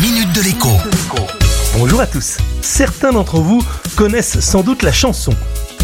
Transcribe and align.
minute 0.00 0.32
de 0.32 0.42
l'écho. 0.42 0.68
Bonjour 1.76 2.00
à 2.00 2.06
tous. 2.06 2.38
Certains 2.62 3.12
d'entre 3.12 3.38
vous 3.40 3.62
connaissent 3.96 4.38
sans 4.40 4.62
doute 4.62 4.82
la 4.82 4.92
chanson. 4.92 5.32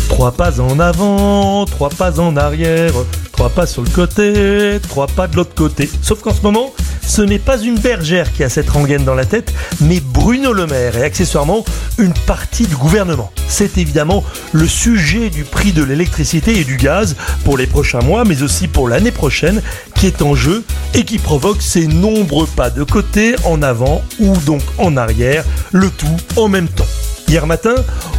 Trois 0.09 0.33
pas 0.33 0.61
en 0.61 0.79
avant, 0.79 1.65
trois 1.65 1.89
pas 1.89 2.21
en 2.21 2.37
arrière, 2.37 2.93
trois 3.33 3.49
pas 3.51 3.67
sur 3.67 3.83
le 3.83 3.91
côté, 3.91 4.79
trois 4.83 5.09
pas 5.09 5.27
de 5.27 5.37
l'autre 5.37 5.55
côté. 5.55 5.91
Sauf 6.03 6.21
qu'en 6.21 6.33
ce 6.33 6.43
moment, 6.43 6.73
ce 7.07 7.23
n'est 7.23 7.39
pas 7.39 7.59
une 7.59 7.79
bergère 7.79 8.33
qui 8.33 8.45
a 8.45 8.49
cette 8.49 8.71
rengaine 8.71 9.05
dans 9.05 9.15
la 9.15 9.25
tête, 9.25 9.53
mais 9.81 10.01
Bruno 10.01 10.53
Le 10.53 10.67
Maire 10.67 10.97
et 10.97 11.03
accessoirement 11.03 11.65
une 11.99 12.15
partie 12.27 12.67
du 12.67 12.77
gouvernement. 12.77 13.31
C'est 13.49 13.79
évidemment 13.79 14.25
le 14.53 14.67
sujet 14.67 15.31
du 15.31 15.45
prix 15.45 15.73
de 15.73 15.83
l'électricité 15.83 16.59
et 16.59 16.65
du 16.65 16.77
gaz 16.77 17.17
pour 17.45 17.57
les 17.57 17.67
prochains 17.67 18.01
mois, 18.01 18.25
mais 18.25 18.43
aussi 18.43 18.69
pour 18.69 18.89
l'année 18.89 19.13
prochaine, 19.13 19.63
qui 19.95 20.07
est 20.07 20.23
en 20.23 20.35
jeu 20.35 20.65
et 20.95 21.05
qui 21.05 21.19
provoque 21.19 21.63
ces 21.63 21.87
nombreux 21.87 22.47
pas 22.47 22.71
de 22.71 22.83
côté, 22.83 23.37
en 23.45 23.63
avant 23.63 24.03
ou 24.19 24.37
donc 24.39 24.63
en 24.79 24.97
arrière, 24.97 25.45
le 25.73 25.91
tout 25.91 26.17
en 26.37 26.49
même 26.49 26.69
temps. 26.69 26.85
Hier 27.29 27.47
matin, 27.47 27.75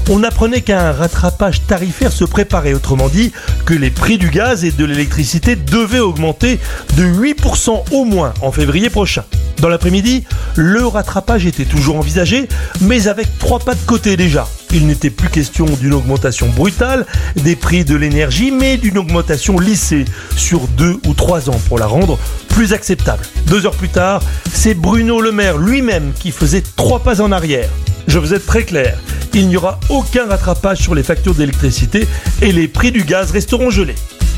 on 0.10 0.24
apprenait 0.24 0.62
qu'un 0.62 0.92
rattrapage 0.92 1.66
tarifaire 1.68 2.12
se 2.12 2.26
préparait, 2.26 2.74
autrement 2.74 3.08
dit 3.08 3.32
que 3.66 3.74
les 3.74 3.90
prix 3.90 4.18
du 4.18 4.30
gaz 4.30 4.66
et 4.66 4.72
de 4.72 4.86
l'électricité 4.86 5.56
devaient 5.56 6.00
augmenter 6.00 6.60
de 6.96 7.04
8% 7.06 7.92
au 7.92 8.04
moins 8.04 8.34
en 8.42 8.52
février 8.52 8.90
prochain. 8.90 9.24
Dans 9.60 9.70
l'après-midi, 9.70 10.26
le 10.56 10.86
rattrapage 10.86 11.46
était 11.46 11.66
toujours 11.66 11.98
envisagé, 11.98 12.48
mais 12.82 13.08
avec 13.08 13.38
trois 13.40 13.60
pas 13.60 13.74
de 13.74 13.86
côté 13.86 14.18
déjà. 14.18 14.48
Il 14.74 14.88
n'était 14.88 15.10
plus 15.10 15.30
question 15.30 15.66
d'une 15.66 15.94
augmentation 15.94 16.50
brutale 16.50 17.06
des 17.38 17.56
prix 17.56 17.86
de 17.86 17.96
l'énergie, 17.96 18.52
mais 18.52 18.78
d'une 18.78 18.98
augmentation 18.98 19.58
lissée 19.58 20.06
sur 20.36 20.68
deux 20.68 21.00
ou 21.08 21.14
trois 21.14 21.50
ans 21.50 21.60
pour 21.68 21.80
la 21.80 21.88
rendre 21.88 22.20
plus 22.50 22.74
acceptable. 22.74 23.24
Deux 23.48 23.66
heures 23.66 23.76
plus 23.76 23.90
tard, 23.90 24.22
c'est 24.52 24.74
Bruno 24.74 25.22
Le 25.22 25.32
Maire 25.32 25.58
lui-même 25.58 26.12
qui 26.20 26.32
faisait 26.32 26.64
trois 26.76 27.00
pas 27.00 27.22
en 27.22 27.32
arrière. 27.32 27.70
Je 28.08 28.20
vous 28.20 28.34
être 28.34 28.46
très 28.46 28.64
clair, 28.64 28.98
il 29.34 29.48
n'y 29.48 29.58
aura 29.58 29.80
aucun 29.90 30.28
rattrapage 30.28 30.80
sur 30.80 30.96
les 30.96 31.04
factures 31.04 31.36
d'électricité 31.36 32.08
et 32.42 32.52
les 32.52 32.68
prix 32.68 32.92
du 32.92 33.04
gaz 33.04 33.32
resteront 33.32 33.70
gelés. 33.70 33.96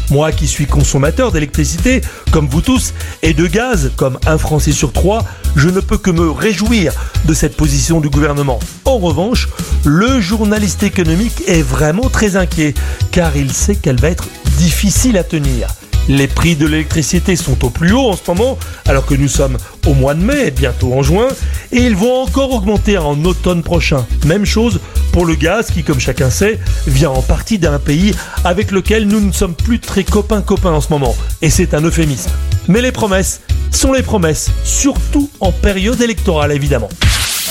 Moi 0.10 0.32
qui 0.32 0.48
suis 0.48 0.68
consommateur 0.68 1.34
d'électricité, 1.34 2.02
comme 2.32 2.48
vous 2.48 2.62
tous, 2.62 2.94
et 3.24 3.34
de 3.34 3.46
gaz, 3.46 3.92
comme 3.98 4.18
un 4.26 4.38
Français 4.38 4.72
sur 4.72 4.94
trois, 4.94 5.26
je 5.56 5.68
ne 5.68 5.82
peux 5.82 5.98
que 5.98 6.12
me 6.12 6.32
réjouir 6.32 6.94
de 7.26 7.34
cette 7.34 7.58
position 7.58 8.00
du 8.00 8.10
gouvernement. 8.10 8.60
En 8.86 8.98
revanche, 8.98 9.50
le 9.84 10.22
journaliste 10.22 10.84
économique 10.84 11.44
est 11.46 11.62
vraiment 11.62 12.10
très 12.10 12.38
inquiet, 12.38 12.74
car 13.12 13.36
il 13.36 13.52
sait 13.52 13.76
qu'elle 13.76 14.00
va 14.00 14.10
être 14.10 14.30
difficile 14.58 15.18
à 15.18 15.24
tenir. 15.24 15.68
Les 16.10 16.28
prix 16.28 16.56
de 16.56 16.66
l'électricité 16.66 17.36
sont 17.36 17.66
au 17.66 17.70
plus 17.70 17.92
haut 17.92 18.10
en 18.10 18.16
ce 18.16 18.22
moment, 18.30 18.58
alors 18.86 19.06
que 19.06 19.14
nous 19.14 19.28
sommes 19.28 19.58
au 19.86 19.94
mois 19.94 20.14
de 20.14 20.24
mai, 20.24 20.52
bientôt 20.52 20.94
en 20.94 21.04
juin, 21.04 21.28
et 21.72 21.82
ils 21.82 21.96
vont 21.96 22.24
encore 22.24 22.52
augmenter 22.52 22.98
en 22.98 23.24
automne 23.26 23.64
prochain. 23.64 24.06
Même 24.26 24.46
chose 24.46 24.80
pour 25.12 25.26
le 25.26 25.36
gaz 25.36 25.72
qui, 25.72 25.84
comme 25.84 26.00
chacun 26.00 26.30
sait, 26.30 26.60
vient 26.86 27.10
en 27.10 27.22
partie 27.22 27.60
d'un 27.60 27.80
pays 27.80 28.14
avec 28.44 28.72
lequel 28.72 29.08
nous 29.08 29.20
ne 29.20 29.32
sommes 29.32 29.56
plus 29.56 29.80
très 29.80 30.04
copains-copains 30.04 30.74
en 30.74 30.82
ce 30.82 30.90
moment, 30.90 31.16
et 31.42 31.50
c'est 31.50 31.74
un 31.74 31.82
euphémisme. 31.82 32.32
Mais 32.68 32.82
les 32.82 32.92
promesses 32.92 33.42
sont 33.72 33.94
les 33.94 34.04
promesses, 34.04 34.50
surtout 34.64 35.30
en 35.40 35.52
période 35.52 36.02
électorale 36.02 36.52
évidemment. 36.52 36.90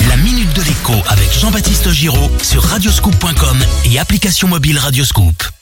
La 0.09 0.17
minute 0.17 0.53
de 0.55 0.63
l'écho 0.63 0.93
avec 1.09 1.33
Jean-Baptiste 1.33 1.91
Giraud 1.91 2.31
sur 2.43 2.63
radioscoop.com 2.63 3.59
et 3.91 3.99
application 3.99 4.49
mobile 4.49 4.79
Radioscoop. 4.79 5.56